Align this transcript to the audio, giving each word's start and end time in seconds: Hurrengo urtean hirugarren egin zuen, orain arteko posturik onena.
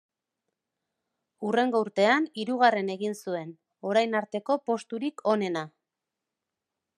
Hurrengo 1.49 1.81
urtean 1.85 2.25
hirugarren 2.43 2.89
egin 2.95 3.13
zuen, 3.27 3.53
orain 3.91 4.19
arteko 4.21 4.57
posturik 4.71 5.23
onena. 5.35 5.65